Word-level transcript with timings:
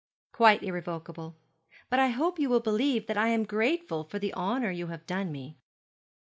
'Quite 0.31 0.63
irrevocable. 0.63 1.37
But 1.91 1.99
I 1.99 2.07
hope 2.07 2.39
you 2.39 2.59
believe 2.59 3.05
that 3.05 3.19
I 3.19 3.27
am 3.27 3.43
grateful 3.43 4.03
for 4.03 4.17
the 4.17 4.33
honour 4.33 4.71
you 4.71 4.87
have 4.87 5.05
done 5.05 5.31
me.' 5.31 5.59